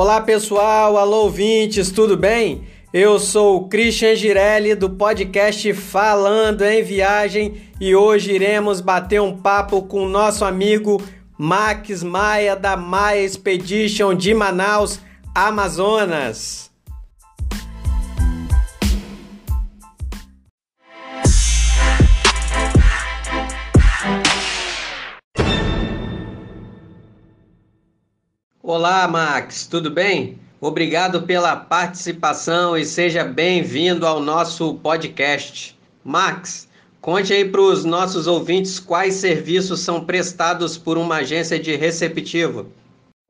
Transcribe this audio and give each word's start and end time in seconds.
Olá 0.00 0.20
pessoal, 0.20 0.96
alô 0.96 1.24
ouvintes, 1.24 1.90
tudo 1.90 2.16
bem? 2.16 2.68
Eu 2.92 3.18
sou 3.18 3.56
o 3.56 3.68
Christian 3.68 4.14
Girelli 4.14 4.76
do 4.76 4.90
podcast 4.90 5.72
Falando 5.72 6.62
em 6.62 6.84
Viagem 6.84 7.62
e 7.80 7.96
hoje 7.96 8.30
iremos 8.30 8.80
bater 8.80 9.20
um 9.20 9.36
papo 9.36 9.82
com 9.82 10.04
o 10.04 10.08
nosso 10.08 10.44
amigo 10.44 11.02
Max 11.36 12.04
Maia 12.04 12.54
da 12.54 12.76
Maia 12.76 13.24
Expedition 13.24 14.14
de 14.14 14.32
Manaus, 14.32 15.00
Amazonas. 15.34 16.67
Olá, 28.70 29.08
Max, 29.08 29.66
tudo 29.66 29.90
bem? 29.90 30.38
Obrigado 30.60 31.22
pela 31.22 31.56
participação 31.56 32.76
e 32.76 32.84
seja 32.84 33.24
bem-vindo 33.24 34.06
ao 34.06 34.20
nosso 34.20 34.74
podcast. 34.74 35.74
Max, 36.04 36.68
conte 37.00 37.32
aí 37.32 37.46
para 37.48 37.62
os 37.62 37.86
nossos 37.86 38.26
ouvintes 38.26 38.78
quais 38.78 39.14
serviços 39.14 39.80
são 39.80 40.04
prestados 40.04 40.76
por 40.76 40.98
uma 40.98 41.16
agência 41.16 41.58
de 41.58 41.74
receptivo. 41.76 42.66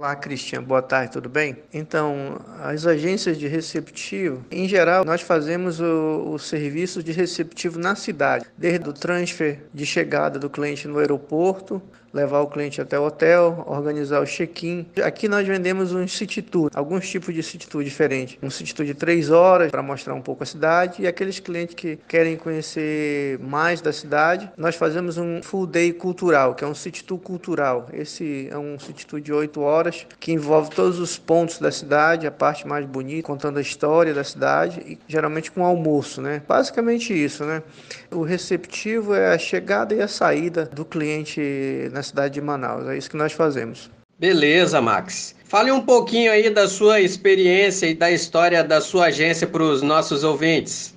Olá, 0.00 0.14
Cristian. 0.14 0.62
Boa 0.62 0.80
tarde, 0.80 1.10
tudo 1.10 1.28
bem? 1.28 1.56
Então, 1.74 2.40
as 2.60 2.86
agências 2.86 3.36
de 3.36 3.48
receptivo, 3.48 4.44
em 4.48 4.68
geral, 4.68 5.04
nós 5.04 5.22
fazemos 5.22 5.80
o, 5.80 6.34
o, 6.34 6.38
serviço 6.38 7.02
de 7.02 7.10
receptivo 7.10 7.80
na 7.80 7.96
cidade, 7.96 8.46
desde 8.56 8.88
o 8.88 8.92
transfer 8.92 9.66
de 9.74 9.84
chegada 9.84 10.38
do 10.38 10.48
cliente 10.48 10.86
no 10.86 11.00
aeroporto, 11.00 11.82
levar 12.12 12.40
o 12.40 12.46
cliente 12.46 12.80
até 12.80 12.98
o 12.98 13.04
hotel, 13.04 13.64
organizar 13.66 14.22
o 14.22 14.26
check-in. 14.26 14.86
Aqui 15.02 15.28
nós 15.28 15.46
vendemos 15.46 15.92
um 15.92 16.06
city 16.06 16.42
tour, 16.42 16.70
alguns 16.74 17.08
tipos 17.08 17.34
de 17.34 17.42
city 17.42 17.68
tour 17.68 17.84
diferentes. 17.84 18.38
Um 18.42 18.50
city 18.50 18.74
tour 18.74 18.86
de 18.86 18.94
três 18.94 19.30
horas 19.30 19.70
para 19.70 19.82
mostrar 19.82 20.14
um 20.14 20.20
pouco 20.20 20.42
a 20.42 20.46
cidade 20.46 21.02
e 21.02 21.06
aqueles 21.06 21.38
clientes 21.38 21.74
que 21.74 21.96
querem 22.08 22.36
conhecer 22.36 23.38
mais 23.40 23.80
da 23.80 23.92
cidade, 23.92 24.50
nós 24.56 24.74
fazemos 24.74 25.18
um 25.18 25.42
full 25.42 25.66
day 25.66 25.92
cultural, 25.92 26.54
que 26.54 26.64
é 26.64 26.66
um 26.66 26.74
city 26.74 27.04
tour 27.04 27.18
cultural. 27.18 27.86
Esse 27.92 28.48
é 28.50 28.58
um 28.58 28.78
city 28.78 29.06
tour 29.06 29.20
de 29.20 29.32
oito 29.32 29.60
horas 29.60 29.87
que 30.18 30.32
envolve 30.32 30.70
todos 30.70 30.98
os 30.98 31.18
pontos 31.18 31.58
da 31.58 31.70
cidade, 31.70 32.26
a 32.26 32.30
parte 32.30 32.66
mais 32.66 32.84
bonita, 32.86 33.26
contando 33.26 33.58
a 33.58 33.60
história 33.60 34.12
da 34.12 34.24
cidade 34.24 34.80
e 34.86 34.98
geralmente 35.08 35.50
com 35.50 35.64
almoço, 35.64 36.20
né? 36.20 36.42
Basicamente 36.46 37.12
isso, 37.12 37.44
né? 37.44 37.62
O 38.10 38.22
receptivo 38.22 39.14
é 39.14 39.34
a 39.34 39.38
chegada 39.38 39.94
e 39.94 40.00
a 40.00 40.08
saída 40.08 40.66
do 40.66 40.84
cliente 40.84 41.88
na 41.92 42.02
cidade 42.02 42.34
de 42.34 42.40
Manaus. 42.40 42.86
É 42.88 42.96
isso 42.96 43.10
que 43.10 43.16
nós 43.16 43.32
fazemos. 43.32 43.90
Beleza, 44.18 44.80
Max. 44.80 45.34
Fale 45.44 45.70
um 45.70 45.80
pouquinho 45.80 46.32
aí 46.32 46.50
da 46.50 46.68
sua 46.68 47.00
experiência 47.00 47.86
e 47.86 47.94
da 47.94 48.10
história 48.10 48.64
da 48.64 48.80
sua 48.80 49.06
agência 49.06 49.46
para 49.46 49.62
os 49.62 49.80
nossos 49.80 50.24
ouvintes. 50.24 50.94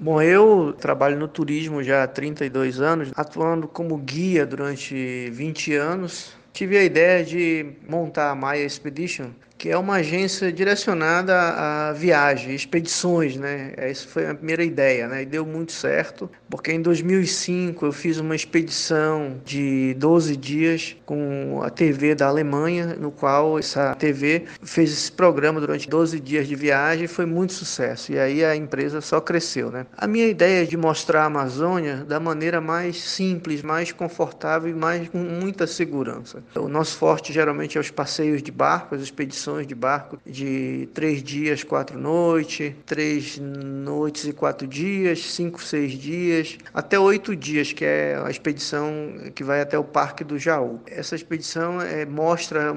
Bom, 0.00 0.22
eu 0.22 0.74
trabalho 0.78 1.18
no 1.18 1.26
turismo 1.26 1.82
já 1.82 2.04
há 2.04 2.06
32 2.06 2.80
anos, 2.80 3.10
atuando 3.16 3.66
como 3.66 3.96
guia 3.96 4.46
durante 4.46 5.28
20 5.30 5.74
anos. 5.74 6.32
Tive 6.52 6.78
a 6.78 6.84
ideia 6.84 7.24
de 7.24 7.76
montar 7.88 8.30
a 8.30 8.34
Maya 8.34 8.64
Expedition, 8.64 9.34
que 9.58 9.68
é 9.68 9.76
uma 9.76 9.96
agência 9.96 10.52
direcionada 10.52 11.34
a 11.36 11.92
viagem, 11.92 12.54
expedições, 12.54 13.36
né? 13.36 13.72
Essa 13.76 14.06
foi 14.06 14.28
a 14.28 14.34
primeira 14.34 14.62
ideia, 14.62 15.08
né? 15.08 15.22
E 15.22 15.26
deu 15.26 15.44
muito 15.44 15.72
certo, 15.72 16.30
porque 16.48 16.70
em 16.70 16.80
2005 16.80 17.84
eu 17.84 17.92
fiz 17.92 18.18
uma 18.18 18.36
expedição 18.36 19.40
de 19.44 19.94
12 19.94 20.36
dias 20.36 20.96
com 21.04 21.60
a 21.62 21.70
TV 21.70 22.14
da 22.14 22.28
Alemanha, 22.28 22.94
no 22.94 23.10
qual 23.10 23.58
essa 23.58 23.96
TV 23.96 24.44
fez 24.62 24.92
esse 24.92 25.10
programa 25.10 25.60
durante 25.60 25.88
12 25.88 26.20
dias 26.20 26.46
de 26.46 26.54
viagem 26.54 27.06
e 27.06 27.08
foi 27.08 27.26
muito 27.26 27.52
sucesso. 27.52 28.12
E 28.12 28.18
aí 28.18 28.44
a 28.44 28.54
empresa 28.54 29.00
só 29.00 29.20
cresceu, 29.20 29.72
né? 29.72 29.86
A 29.96 30.06
minha 30.06 30.28
ideia 30.28 30.62
é 30.62 30.66
de 30.66 30.76
mostrar 30.76 31.22
a 31.22 31.26
Amazônia 31.26 31.96
da 31.96 32.20
maneira 32.20 32.60
mais 32.60 33.02
simples, 33.02 33.62
mais 33.62 33.90
confortável 33.90 34.70
e 34.70 34.74
mais 34.74 35.08
com 35.08 35.18
muita 35.18 35.66
segurança. 35.66 36.44
O 36.54 36.68
nosso 36.68 36.96
forte 36.96 37.32
geralmente 37.32 37.76
é 37.76 37.80
os 37.80 37.90
passeios 37.90 38.40
de 38.40 38.52
barco, 38.52 38.94
as 38.94 39.02
expedições 39.02 39.47
de 39.66 39.74
barco 39.74 40.18
de 40.26 40.88
três 40.94 41.22
dias, 41.22 41.64
quatro 41.64 41.98
noites, 41.98 42.74
três 42.86 43.38
noites 43.38 44.24
e 44.24 44.32
quatro 44.32 44.66
dias, 44.66 45.32
cinco, 45.32 45.62
seis 45.62 45.92
dias, 45.92 46.58
até 46.72 46.98
oito 46.98 47.34
dias, 47.34 47.72
que 47.72 47.84
é 47.84 48.20
a 48.24 48.30
expedição 48.30 48.90
que 49.34 49.42
vai 49.42 49.60
até 49.60 49.78
o 49.78 49.84
Parque 49.84 50.22
do 50.22 50.38
Jaú. 50.38 50.80
Essa 50.86 51.14
expedição 51.14 51.80
é, 51.80 52.04
mostra 52.04 52.74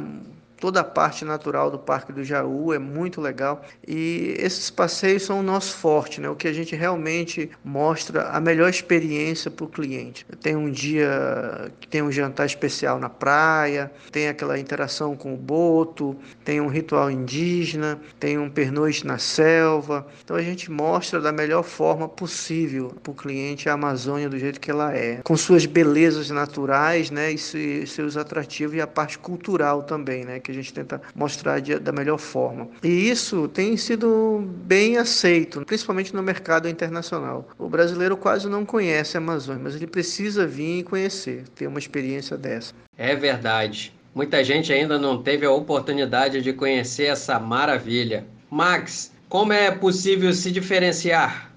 toda 0.61 0.81
a 0.81 0.83
parte 0.83 1.25
natural 1.25 1.71
do 1.71 1.79
Parque 1.79 2.13
do 2.13 2.23
Jaú, 2.23 2.71
é 2.71 2.77
muito 2.77 3.19
legal. 3.19 3.63
E 3.85 4.35
esses 4.37 4.69
passeios 4.69 5.23
são 5.23 5.39
o 5.39 5.43
nosso 5.43 5.75
forte, 5.75 6.21
né? 6.21 6.29
o 6.29 6.35
que 6.35 6.47
a 6.47 6.53
gente 6.53 6.75
realmente 6.75 7.49
mostra 7.65 8.29
a 8.29 8.39
melhor 8.39 8.69
experiência 8.69 9.49
para 9.49 9.65
o 9.65 9.67
cliente. 9.67 10.23
Tem 10.39 10.55
um 10.55 10.69
dia 10.69 11.71
que 11.79 11.87
tem 11.87 12.03
um 12.03 12.11
jantar 12.11 12.45
especial 12.45 12.99
na 12.99 13.09
praia, 13.09 13.91
tem 14.11 14.27
aquela 14.27 14.59
interação 14.59 15.15
com 15.15 15.33
o 15.33 15.37
boto, 15.37 16.15
tem 16.45 16.61
um 16.61 16.67
ritual 16.67 17.09
indígena, 17.09 17.99
tem 18.19 18.37
um 18.37 18.47
pernoite 18.47 19.05
na 19.05 19.17
selva. 19.17 20.05
Então 20.23 20.35
a 20.35 20.43
gente 20.43 20.69
mostra 20.69 21.19
da 21.19 21.31
melhor 21.31 21.63
forma 21.63 22.07
possível 22.07 22.95
para 23.01 23.11
o 23.11 23.15
cliente 23.15 23.67
a 23.67 23.73
Amazônia 23.73 24.29
do 24.29 24.37
jeito 24.37 24.59
que 24.59 24.69
ela 24.69 24.95
é, 24.95 25.21
com 25.23 25.35
suas 25.35 25.65
belezas 25.65 26.29
naturais 26.29 27.09
né? 27.09 27.31
e 27.31 27.87
seus 27.87 28.15
atrativos 28.15 28.75
e 28.75 28.81
a 28.81 28.85
parte 28.85 29.17
cultural 29.17 29.81
também, 29.81 30.23
né? 30.23 30.39
que 30.39 30.50
que 30.51 30.59
a 30.59 30.61
gente 30.61 30.73
tenta 30.73 31.01
mostrar 31.15 31.59
de, 31.59 31.79
da 31.79 31.91
melhor 31.91 32.17
forma. 32.17 32.67
E 32.83 33.09
isso 33.09 33.47
tem 33.47 33.77
sido 33.77 34.43
bem 34.65 34.97
aceito, 34.97 35.63
principalmente 35.65 36.15
no 36.15 36.21
mercado 36.21 36.67
internacional. 36.67 37.47
O 37.57 37.69
brasileiro 37.69 38.17
quase 38.17 38.47
não 38.47 38.65
conhece 38.65 39.17
a 39.17 39.19
Amazônia, 39.19 39.61
mas 39.63 39.75
ele 39.75 39.87
precisa 39.87 40.45
vir 40.45 40.79
e 40.79 40.83
conhecer, 40.83 41.47
ter 41.55 41.67
uma 41.67 41.79
experiência 41.79 42.37
dessa. 42.37 42.73
É 42.97 43.15
verdade. 43.15 43.93
Muita 44.13 44.43
gente 44.43 44.73
ainda 44.73 44.99
não 44.99 45.23
teve 45.23 45.45
a 45.45 45.51
oportunidade 45.51 46.41
de 46.41 46.51
conhecer 46.51 47.05
essa 47.05 47.39
maravilha. 47.39 48.25
Max, 48.49 49.11
como 49.29 49.53
é 49.53 49.71
possível 49.71 50.33
se 50.33 50.51
diferenciar? 50.51 51.50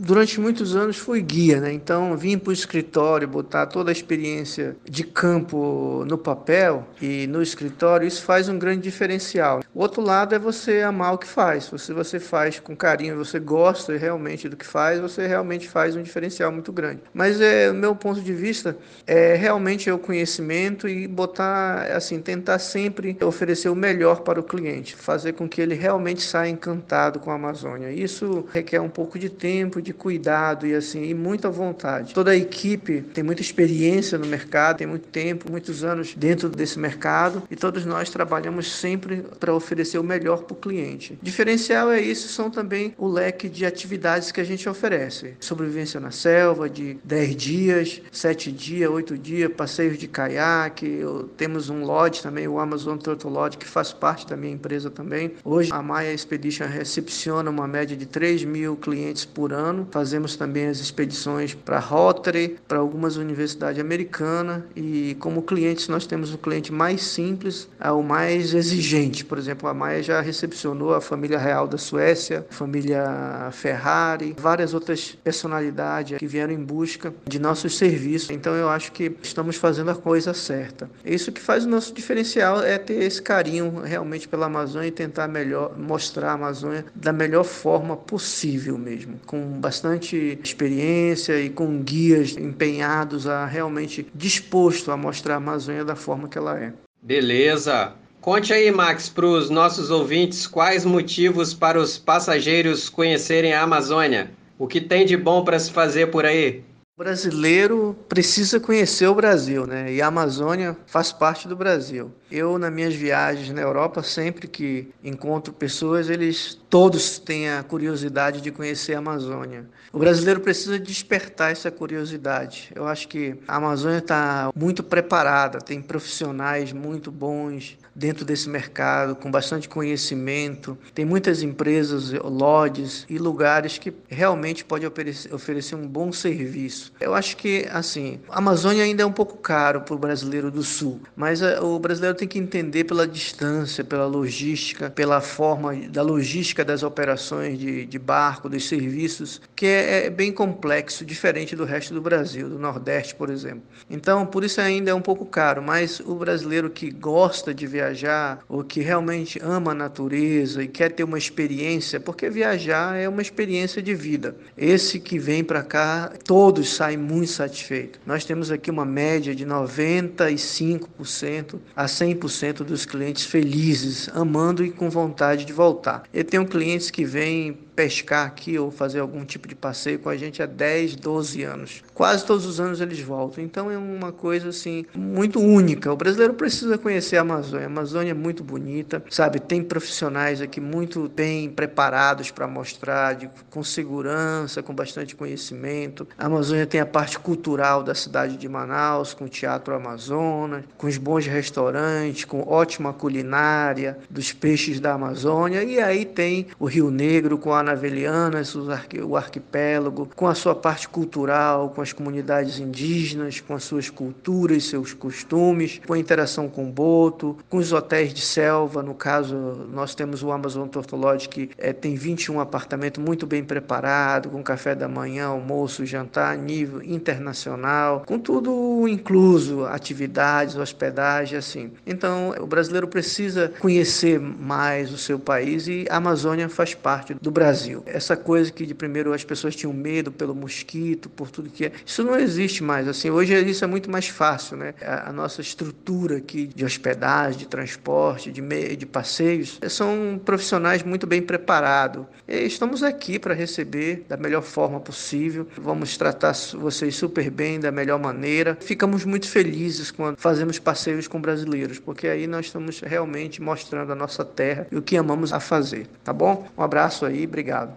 Durante 0.00 0.40
muitos 0.40 0.74
anos 0.74 0.96
fui 0.96 1.20
guia, 1.20 1.60
né? 1.60 1.72
Então 1.72 2.16
vim 2.16 2.38
para 2.38 2.50
o 2.50 2.52
escritório 2.52 3.28
botar 3.28 3.66
toda 3.66 3.90
a 3.90 3.92
experiência 3.92 4.76
de 4.88 5.04
campo 5.04 6.04
no 6.06 6.16
papel 6.16 6.86
e 7.00 7.26
no 7.26 7.42
escritório, 7.42 8.08
isso 8.08 8.22
faz 8.22 8.48
um 8.48 8.58
grande 8.58 8.82
diferencial. 8.82 9.60
O 9.74 9.80
outro 9.80 10.02
lado 10.02 10.34
é 10.34 10.38
você 10.38 10.80
amar 10.80 11.14
o 11.14 11.18
que 11.18 11.26
faz. 11.26 11.70
Se 11.76 11.92
você 11.92 12.18
faz 12.18 12.58
com 12.58 12.74
carinho, 12.74 13.16
você 13.16 13.38
gosta 13.38 13.96
realmente 13.96 14.48
do 14.48 14.56
que 14.56 14.66
faz, 14.66 14.98
você 14.98 15.26
realmente 15.26 15.68
faz 15.68 15.94
um 15.94 16.02
diferencial 16.02 16.50
muito 16.50 16.72
grande. 16.72 17.02
Mas 17.12 17.40
é 17.40 17.70
o 17.70 17.74
meu 17.74 17.94
ponto 17.94 18.20
de 18.20 18.32
vista 18.32 18.76
é 19.06 19.34
realmente 19.34 19.88
é 19.88 19.92
o 19.92 19.98
conhecimento 19.98 20.88
e 20.88 21.06
botar 21.06 21.82
assim, 21.94 22.20
tentar 22.20 22.58
sempre 22.58 23.16
oferecer 23.22 23.68
o 23.68 23.74
melhor 23.74 24.20
para 24.20 24.40
o 24.40 24.42
cliente, 24.42 24.96
fazer 24.96 25.34
com 25.34 25.48
que 25.48 25.60
ele 25.60 25.74
realmente 25.74 26.22
saia 26.22 26.48
encantado 26.48 27.18
com 27.18 27.30
a 27.30 27.34
Amazônia. 27.34 27.92
Isso 27.92 28.46
requer 28.52 28.80
um 28.80 28.88
pouco 28.88 29.18
de 29.18 29.28
tempo, 29.28 29.82
de 29.82 29.89
de 29.90 29.92
cuidado 29.92 30.66
e 30.66 30.74
assim, 30.74 31.02
e 31.02 31.14
muita 31.14 31.50
vontade. 31.50 32.14
Toda 32.14 32.30
a 32.30 32.36
equipe 32.36 33.02
tem 33.02 33.24
muita 33.24 33.42
experiência 33.42 34.16
no 34.16 34.26
mercado, 34.26 34.78
tem 34.78 34.86
muito 34.86 35.08
tempo, 35.08 35.50
muitos 35.50 35.82
anos 35.82 36.14
dentro 36.14 36.48
desse 36.48 36.78
mercado 36.78 37.42
e 37.50 37.56
todos 37.56 37.84
nós 37.84 38.08
trabalhamos 38.08 38.70
sempre 38.72 39.24
para 39.40 39.52
oferecer 39.52 39.98
o 39.98 40.04
melhor 40.04 40.44
para 40.44 40.54
o 40.54 40.56
cliente. 40.56 41.18
Diferencial 41.20 41.90
é 41.90 42.00
isso, 42.00 42.28
são 42.28 42.50
também 42.50 42.94
o 42.96 43.08
leque 43.08 43.48
de 43.48 43.66
atividades 43.66 44.30
que 44.30 44.40
a 44.40 44.44
gente 44.44 44.68
oferece. 44.68 45.34
Sobrevivência 45.40 45.98
na 45.98 46.12
selva 46.12 46.70
de 46.70 46.96
10 47.02 47.36
dias, 47.36 48.02
7 48.12 48.52
dias, 48.52 48.88
8 48.88 49.18
dias, 49.18 49.52
passeios 49.52 49.98
de 49.98 50.06
caiaque, 50.06 51.00
temos 51.36 51.68
um 51.68 51.84
lodge 51.84 52.22
também, 52.22 52.46
o 52.46 52.60
Amazon 52.60 52.96
Turtle 52.96 53.32
Lodge, 53.32 53.58
que 53.58 53.66
faz 53.66 53.92
parte 53.92 54.26
da 54.26 54.36
minha 54.36 54.52
empresa 54.52 54.88
também. 54.88 55.32
Hoje 55.44 55.72
a 55.72 55.82
Maia 55.82 56.12
Expedition 56.12 56.66
recepciona 56.66 57.50
uma 57.50 57.66
média 57.66 57.96
de 57.96 58.06
3 58.06 58.44
mil 58.44 58.76
clientes 58.76 59.24
por 59.24 59.52
ano 59.52 59.69
ano. 59.70 59.88
Fazemos 59.90 60.36
também 60.36 60.66
as 60.66 60.78
expedições 60.78 61.54
para 61.54 61.78
Rotary, 61.78 62.58
para 62.68 62.78
algumas 62.78 63.16
universidades 63.16 63.80
americanas 63.80 64.62
e 64.76 65.16
como 65.20 65.42
clientes 65.42 65.88
nós 65.88 66.06
temos 66.06 66.34
o 66.34 66.38
cliente 66.38 66.72
mais 66.72 67.02
simples 67.02 67.68
ao 67.80 68.02
mais 68.02 68.52
exigente. 68.52 69.24
Por 69.24 69.38
exemplo, 69.38 69.68
a 69.68 69.74
Maia 69.74 70.02
já 70.02 70.20
recepcionou 70.20 70.94
a 70.94 71.00
família 71.00 71.38
real 71.38 71.66
da 71.66 71.78
Suécia, 71.78 72.46
a 72.50 72.54
família 72.54 73.48
Ferrari, 73.52 74.36
várias 74.38 74.74
outras 74.74 75.16
personalidades 75.22 76.18
que 76.18 76.26
vieram 76.26 76.52
em 76.52 76.62
busca 76.62 77.14
de 77.26 77.38
nossos 77.38 77.76
serviços. 77.78 78.30
Então 78.30 78.54
eu 78.54 78.68
acho 78.68 78.92
que 78.92 79.16
estamos 79.22 79.56
fazendo 79.56 79.90
a 79.90 79.94
coisa 79.94 80.34
certa. 80.34 80.90
Isso 81.04 81.32
que 81.32 81.40
faz 81.40 81.64
o 81.64 81.68
nosso 81.68 81.94
diferencial 81.94 82.62
é 82.62 82.78
ter 82.78 83.02
esse 83.02 83.22
carinho 83.22 83.80
realmente 83.80 84.28
pela 84.28 84.46
Amazônia 84.46 84.88
e 84.88 84.92
tentar 84.92 85.28
melhor 85.28 85.78
mostrar 85.78 86.30
a 86.30 86.34
Amazônia 86.34 86.84
da 86.94 87.12
melhor 87.12 87.44
forma 87.44 87.96
possível 87.96 88.76
mesmo, 88.78 89.20
com 89.26 89.59
bastante 89.60 90.38
experiência 90.42 91.40
e 91.40 91.50
com 91.50 91.82
guias 91.82 92.36
empenhados 92.36 93.26
a 93.26 93.44
realmente 93.46 94.06
disposto 94.14 94.90
a 94.90 94.96
mostrar 94.96 95.34
a 95.34 95.36
Amazônia 95.36 95.84
da 95.84 95.94
forma 95.94 96.28
que 96.28 96.38
ela 96.38 96.58
é. 96.58 96.72
Beleza. 97.02 97.92
Conte 98.20 98.52
aí, 98.52 98.70
Max, 98.70 99.08
para 99.08 99.26
os 99.26 99.48
nossos 99.48 99.90
ouvintes 99.90 100.46
quais 100.46 100.84
motivos 100.84 101.54
para 101.54 101.80
os 101.80 101.96
passageiros 101.96 102.88
conhecerem 102.88 103.52
a 103.52 103.62
Amazônia. 103.62 104.30
O 104.58 104.66
que 104.66 104.80
tem 104.80 105.06
de 105.06 105.16
bom 105.16 105.42
para 105.42 105.58
se 105.58 105.70
fazer 105.70 106.08
por 106.08 106.26
aí? 106.26 106.62
Brasileiro 107.00 107.96
precisa 108.10 108.60
conhecer 108.60 109.06
o 109.06 109.14
Brasil, 109.14 109.66
né? 109.66 109.90
E 109.90 110.02
a 110.02 110.08
Amazônia 110.08 110.76
faz 110.86 111.10
parte 111.10 111.48
do 111.48 111.56
Brasil. 111.56 112.12
Eu, 112.30 112.58
nas 112.58 112.70
minhas 112.70 112.94
viagens 112.94 113.50
na 113.54 113.62
Europa, 113.62 114.02
sempre 114.02 114.46
que 114.46 114.90
encontro 115.02 115.50
pessoas, 115.50 116.10
eles 116.10 116.60
todos 116.68 117.18
têm 117.18 117.48
a 117.48 117.62
curiosidade 117.62 118.42
de 118.42 118.50
conhecer 118.50 118.96
a 118.96 118.98
Amazônia. 118.98 119.64
O 119.90 119.98
brasileiro 119.98 120.40
precisa 120.40 120.78
despertar 120.78 121.50
essa 121.50 121.70
curiosidade. 121.70 122.70
Eu 122.74 122.86
acho 122.86 123.08
que 123.08 123.34
a 123.48 123.56
Amazônia 123.56 123.98
está 123.98 124.52
muito 124.54 124.82
preparada, 124.82 125.58
tem 125.58 125.80
profissionais 125.80 126.70
muito 126.70 127.10
bons, 127.10 127.78
dentro 128.00 128.24
desse 128.24 128.48
mercado, 128.48 129.14
com 129.14 129.30
bastante 129.30 129.68
conhecimento. 129.68 130.76
Tem 130.94 131.04
muitas 131.04 131.42
empresas, 131.42 132.12
lodges 132.12 133.04
e 133.10 133.18
lugares 133.18 133.76
que 133.76 133.92
realmente 134.08 134.64
podem 134.64 134.90
oferecer 135.30 135.74
um 135.74 135.86
bom 135.86 136.10
serviço. 136.10 136.94
Eu 136.98 137.14
acho 137.14 137.36
que, 137.36 137.68
assim, 137.70 138.18
a 138.30 138.38
Amazônia 138.38 138.84
ainda 138.84 139.02
é 139.02 139.06
um 139.06 139.12
pouco 139.12 139.36
caro 139.36 139.82
para 139.82 139.94
o 139.94 139.98
brasileiro 139.98 140.50
do 140.50 140.62
Sul, 140.62 141.02
mas 141.14 141.42
eh, 141.42 141.60
o 141.60 141.78
brasileiro 141.78 142.16
tem 142.16 142.26
que 142.26 142.38
entender 142.38 142.84
pela 142.84 143.06
distância, 143.06 143.84
pela 143.84 144.06
logística, 144.06 144.88
pela 144.88 145.20
forma 145.20 145.76
da 145.90 146.00
logística 146.00 146.64
das 146.64 146.82
operações 146.82 147.58
de, 147.58 147.84
de 147.84 147.98
barco, 147.98 148.48
dos 148.48 148.66
serviços, 148.66 149.42
que 149.54 149.66
é, 149.66 150.06
é 150.06 150.10
bem 150.10 150.32
complexo, 150.32 151.04
diferente 151.04 151.54
do 151.54 151.64
resto 151.64 151.92
do 151.92 152.00
Brasil, 152.00 152.48
do 152.48 152.58
Nordeste, 152.58 153.14
por 153.14 153.28
exemplo. 153.28 153.62
Então, 153.90 154.24
por 154.24 154.42
isso 154.42 154.58
ainda 154.58 154.90
é 154.90 154.94
um 154.94 155.02
pouco 155.02 155.26
caro, 155.26 155.60
mas 155.60 156.00
o 156.00 156.14
brasileiro 156.14 156.70
que 156.70 156.90
gosta 156.90 157.52
de 157.52 157.66
viajar, 157.66 157.89
viajar 157.90 158.38
ou 158.48 158.62
que 158.62 158.80
realmente 158.80 159.40
ama 159.42 159.72
a 159.72 159.74
natureza 159.74 160.62
e 160.62 160.68
quer 160.68 160.92
ter 160.92 161.02
uma 161.04 161.18
experiência, 161.18 162.00
porque 162.00 162.30
viajar 162.30 162.96
é 162.96 163.08
uma 163.08 163.22
experiência 163.22 163.82
de 163.82 163.94
vida. 163.94 164.36
Esse 164.56 165.00
que 165.00 165.18
vem 165.18 165.44
para 165.44 165.62
cá, 165.62 166.12
todos 166.24 166.74
saem 166.74 166.96
muito 166.96 167.32
satisfeitos. 167.32 168.00
Nós 168.06 168.24
temos 168.24 168.50
aqui 168.50 168.70
uma 168.70 168.84
média 168.84 169.34
de 169.34 169.44
95% 169.44 171.58
a 171.74 171.86
100% 171.86 172.62
dos 172.64 172.86
clientes 172.86 173.24
felizes, 173.24 174.08
amando 174.14 174.64
e 174.64 174.70
com 174.70 174.88
vontade 174.88 175.44
de 175.44 175.52
voltar. 175.52 176.04
Eu 176.12 176.22
tenho 176.24 176.46
clientes 176.46 176.90
que 176.90 177.04
vêm 177.04 177.58
pescar 177.80 178.26
aqui 178.26 178.58
ou 178.58 178.70
fazer 178.70 179.00
algum 179.00 179.24
tipo 179.24 179.48
de 179.48 179.54
passeio 179.54 179.98
com 179.98 180.10
a 180.10 180.16
gente 180.16 180.42
há 180.42 180.46
10, 180.46 180.96
12 180.96 181.42
anos. 181.44 181.82
Quase 181.94 182.26
todos 182.26 182.44
os 182.44 182.60
anos 182.60 182.78
eles 182.78 183.00
voltam. 183.00 183.42
Então 183.42 183.70
é 183.70 183.78
uma 183.78 184.12
coisa 184.12 184.50
assim 184.50 184.84
muito 184.94 185.40
única. 185.40 185.90
O 185.90 185.96
brasileiro 185.96 186.34
precisa 186.34 186.76
conhecer 186.76 187.16
a 187.16 187.22
Amazônia. 187.22 187.69
Amazônia 187.70 188.10
é 188.10 188.14
muito 188.14 188.42
bonita, 188.42 189.02
sabe? 189.08 189.38
Tem 189.38 189.62
profissionais 189.62 190.42
aqui 190.42 190.60
muito 190.60 191.08
bem 191.08 191.48
preparados 191.48 192.30
para 192.30 192.46
mostrar, 192.46 193.14
de, 193.14 193.30
com 193.48 193.62
segurança, 193.62 194.62
com 194.62 194.74
bastante 194.74 195.14
conhecimento. 195.14 196.06
A 196.18 196.26
Amazônia 196.26 196.66
tem 196.66 196.80
a 196.80 196.86
parte 196.86 197.18
cultural 197.18 197.82
da 197.82 197.94
cidade 197.94 198.36
de 198.36 198.48
Manaus, 198.48 199.14
com 199.14 199.24
o 199.24 199.28
Teatro 199.28 199.74
Amazonas, 199.74 200.64
com 200.76 200.86
os 200.86 200.98
bons 200.98 201.26
restaurantes, 201.26 202.24
com 202.24 202.42
ótima 202.42 202.92
culinária 202.92 203.98
dos 204.10 204.32
peixes 204.32 204.80
da 204.80 204.94
Amazônia. 204.94 205.62
E 205.62 205.78
aí 205.78 206.04
tem 206.04 206.48
o 206.58 206.66
Rio 206.66 206.90
Negro 206.90 207.38
com 207.38 207.52
a 207.52 207.60
Anavelianas, 207.60 208.56
o 208.56 209.16
arquipélago, 209.16 210.08
com 210.16 210.26
a 210.26 210.34
sua 210.34 210.54
parte 210.54 210.88
cultural, 210.88 211.70
com 211.70 211.80
as 211.80 211.92
comunidades 211.92 212.58
indígenas, 212.58 213.40
com 213.40 213.54
as 213.54 213.62
suas 213.62 213.88
culturas, 213.88 214.64
seus 214.64 214.92
costumes, 214.92 215.80
com 215.86 215.92
a 215.92 215.98
interação 215.98 216.48
com 216.48 216.68
o 216.68 216.72
boto, 216.72 217.36
com 217.48 217.59
os 217.60 217.72
hotéis 217.72 218.12
de 218.12 218.20
selva. 218.20 218.82
No 218.82 218.94
caso, 218.94 219.36
nós 219.72 219.94
temos 219.94 220.22
o 220.22 220.32
Amazon 220.32 220.68
Tortolodge, 220.68 221.28
que 221.28 221.50
é, 221.56 221.72
tem 221.72 221.94
21 221.94 222.40
apartamentos 222.40 223.02
muito 223.02 223.26
bem 223.26 223.44
preparados, 223.44 224.32
com 224.32 224.42
café 224.42 224.74
da 224.74 224.88
manhã, 224.88 225.26
almoço, 225.26 225.86
jantar, 225.86 226.36
nível 226.36 226.82
internacional, 226.82 228.04
com 228.06 228.18
tudo 228.18 228.86
incluso, 228.88 229.64
atividades, 229.66 230.56
hospedagem, 230.56 231.38
assim. 231.38 231.70
Então, 231.86 232.34
o 232.40 232.46
brasileiro 232.46 232.88
precisa 232.88 233.52
conhecer 233.60 234.18
mais 234.18 234.92
o 234.92 234.98
seu 234.98 235.18
país 235.18 235.68
e 235.68 235.86
a 235.90 235.96
Amazônia 235.96 236.48
faz 236.48 236.74
parte 236.74 237.14
do 237.14 237.30
Brasil. 237.30 237.82
Essa 237.86 238.16
coisa 238.16 238.50
que 238.50 238.66
de 238.66 238.74
primeiro 238.74 239.12
as 239.12 239.24
pessoas 239.24 239.54
tinham 239.54 239.72
medo 239.72 240.10
pelo 240.10 240.34
mosquito, 240.34 241.08
por 241.08 241.30
tudo 241.30 241.50
que 241.50 241.66
é, 241.66 241.72
isso 241.84 242.02
não 242.02 242.18
existe 242.18 242.62
mais. 242.62 242.88
Assim, 242.88 243.10
hoje 243.10 243.34
isso 243.48 243.64
é 243.64 243.66
muito 243.66 243.90
mais 243.90 244.08
fácil, 244.08 244.56
né? 244.56 244.74
A, 244.80 245.10
a 245.10 245.12
nossa 245.12 245.40
estrutura 245.40 246.16
aqui 246.16 246.46
de 246.46 246.64
hospedagem, 246.64 247.38
de 247.38 247.46
transporte, 247.50 248.30
de 248.30 248.40
meio, 248.40 248.76
de 248.76 248.86
passeios, 248.86 249.58
são 249.68 250.20
profissionais 250.24 250.82
muito 250.82 251.06
bem 251.06 251.20
preparados. 251.20 252.06
Estamos 252.28 252.82
aqui 252.82 253.18
para 253.18 253.34
receber 253.34 254.04
da 254.08 254.16
melhor 254.16 254.42
forma 254.42 254.78
possível. 254.78 255.46
Vamos 255.58 255.96
tratar 255.96 256.32
vocês 256.54 256.94
super 256.94 257.28
bem, 257.30 257.58
da 257.58 257.72
melhor 257.72 257.98
maneira. 257.98 258.56
Ficamos 258.60 259.04
muito 259.04 259.28
felizes 259.28 259.90
quando 259.90 260.16
fazemos 260.16 260.58
passeios 260.58 261.08
com 261.08 261.20
brasileiros, 261.20 261.78
porque 261.80 262.06
aí 262.06 262.26
nós 262.26 262.46
estamos 262.46 262.80
realmente 262.80 263.42
mostrando 263.42 263.92
a 263.92 263.96
nossa 263.96 264.24
terra 264.24 264.66
e 264.70 264.76
o 264.76 264.82
que 264.82 264.96
amamos 264.96 265.32
a 265.32 265.40
fazer, 265.40 265.86
tá 266.04 266.12
bom? 266.12 266.46
Um 266.56 266.62
abraço 266.62 267.04
aí, 267.04 267.26
Obrigado. 267.40 267.72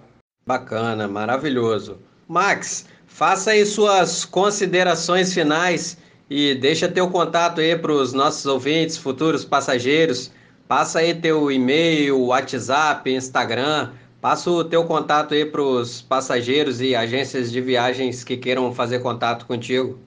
Bacana, 0.45 1.07
maravilhoso. 1.07 1.97
Max, 2.27 2.85
faça 3.07 3.51
aí 3.51 3.65
suas 3.65 4.25
considerações 4.25 5.33
finais 5.33 5.97
e 6.29 6.55
deixa 6.55 6.87
teu 6.87 7.09
contato 7.09 7.61
aí 7.61 7.77
para 7.77 7.91
os 7.91 8.13
nossos 8.13 8.45
ouvintes, 8.45 8.97
futuros 8.97 9.43
passageiros. 9.43 10.31
Passa 10.67 10.99
aí 10.99 11.13
teu 11.13 11.51
e-mail, 11.51 12.19
WhatsApp, 12.19 13.09
Instagram. 13.11 13.91
Passa 14.21 14.49
o 14.49 14.63
teu 14.63 14.85
contato 14.85 15.33
aí 15.33 15.45
para 15.45 15.61
os 15.61 16.01
passageiros 16.01 16.81
e 16.81 16.95
agências 16.95 17.51
de 17.51 17.59
viagens 17.59 18.23
que 18.23 18.37
queiram 18.37 18.73
fazer 18.73 18.99
contato 18.99 19.45
contigo. 19.45 19.99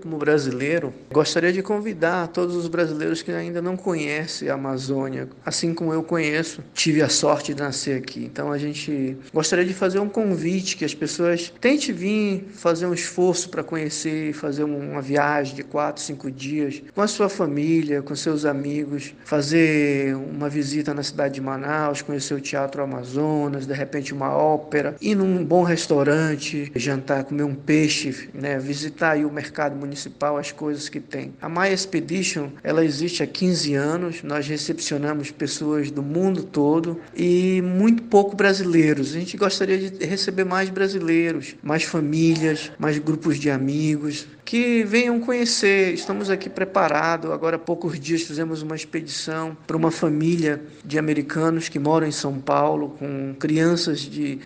Como 0.00 0.16
brasileiro, 0.16 0.94
gostaria 1.12 1.52
de 1.52 1.62
convidar 1.62 2.28
todos 2.28 2.56
os 2.56 2.68
brasileiros 2.68 3.20
que 3.20 3.30
ainda 3.32 3.60
não 3.60 3.76
conhecem 3.76 4.48
a 4.48 4.54
Amazônia, 4.54 5.28
assim 5.44 5.74
como 5.74 5.92
eu 5.92 6.02
conheço, 6.02 6.64
tive 6.72 7.02
a 7.02 7.08
sorte 7.08 7.52
de 7.52 7.60
nascer 7.60 7.98
aqui. 7.98 8.24
Então 8.24 8.50
a 8.50 8.56
gente 8.56 9.18
gostaria 9.32 9.64
de 9.64 9.74
fazer 9.74 9.98
um 9.98 10.08
convite 10.08 10.76
que 10.76 10.86
as 10.86 10.94
pessoas 10.94 11.52
tentem 11.60 11.94
vir 11.94 12.46
fazer 12.54 12.86
um 12.86 12.94
esforço 12.94 13.50
para 13.50 13.62
conhecer, 13.62 14.32
fazer 14.32 14.64
uma 14.64 15.02
viagem 15.02 15.54
de 15.54 15.62
quatro, 15.62 16.02
cinco 16.02 16.30
dias 16.30 16.82
com 16.94 17.02
a 17.02 17.06
sua 17.06 17.28
família, 17.28 18.00
com 18.00 18.14
seus 18.14 18.46
amigos, 18.46 19.14
fazer 19.24 20.16
uma 20.16 20.48
visita 20.48 20.94
na 20.94 21.02
cidade 21.02 21.34
de 21.34 21.40
Manaus, 21.42 22.00
conhecer 22.00 22.32
o 22.32 22.40
Teatro 22.40 22.82
Amazonas, 22.82 23.66
de 23.66 23.74
repente 23.74 24.14
uma 24.14 24.34
ópera, 24.34 24.96
ir 25.00 25.14
num 25.14 25.44
bom 25.44 25.62
restaurante, 25.62 26.72
jantar, 26.74 27.24
comer 27.24 27.42
um 27.42 27.54
peixe, 27.54 28.30
né, 28.32 28.58
visitar 28.58 29.18
o 29.18 29.30
mercado 29.30 29.76
municipal 29.80 30.36
as 30.36 30.52
coisas 30.52 30.88
que 30.88 31.00
tem. 31.00 31.34
A 31.40 31.48
My 31.48 31.72
Expedition, 31.72 32.50
ela 32.62 32.84
existe 32.84 33.22
há 33.22 33.26
15 33.26 33.74
anos, 33.74 34.22
nós 34.22 34.46
recepcionamos 34.46 35.30
pessoas 35.30 35.90
do 35.90 36.02
mundo 36.02 36.42
todo 36.42 37.00
e 37.16 37.62
muito 37.62 38.02
pouco 38.04 38.36
brasileiros. 38.36 39.10
A 39.14 39.18
gente 39.18 39.36
gostaria 39.36 39.90
de 39.90 40.04
receber 40.04 40.44
mais 40.44 40.68
brasileiros, 40.68 41.56
mais 41.62 41.82
famílias, 41.82 42.70
mais 42.78 42.98
grupos 42.98 43.38
de 43.38 43.50
amigos, 43.50 44.26
que 44.50 44.82
venham 44.82 45.20
conhecer. 45.20 45.94
Estamos 45.94 46.28
aqui 46.28 46.50
preparados. 46.50 47.30
Agora 47.30 47.54
há 47.54 47.58
poucos 47.58 48.00
dias 48.00 48.22
fizemos 48.22 48.62
uma 48.62 48.74
expedição 48.74 49.56
para 49.64 49.76
uma 49.76 49.92
família 49.92 50.60
de 50.84 50.98
americanos 50.98 51.68
que 51.68 51.78
moram 51.78 52.04
em 52.04 52.10
São 52.10 52.40
Paulo, 52.40 52.96
com 52.98 53.32
crianças 53.38 54.00
de 54.00 54.40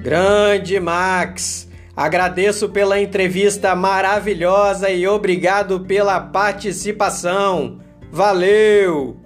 Grande 0.02 0.78
Max! 0.78 1.66
Agradeço 1.96 2.68
pela 2.68 3.00
entrevista 3.00 3.74
maravilhosa 3.74 4.90
e 4.90 5.08
obrigado 5.08 5.80
pela 5.80 6.20
participação. 6.20 7.80
Valeu! 8.12 9.25